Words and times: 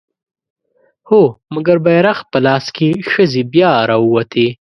هو! 1.09 1.21
مګر 1.55 1.77
بيرغ 1.85 2.17
په 2.31 2.37
لاس 2.45 2.65
که 2.77 2.85
ښځې 3.11 3.41
بيا 3.53 3.71
راووتې 3.89 4.47